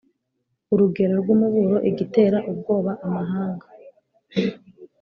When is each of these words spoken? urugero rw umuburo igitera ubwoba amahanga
urugero 0.73 1.13
rw 1.21 1.27
umuburo 1.35 1.77
igitera 1.89 2.37
ubwoba 2.51 2.91
amahanga 3.05 3.65